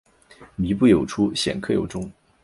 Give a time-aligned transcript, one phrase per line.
[0.57, 2.11] 靡不有初鲜克有终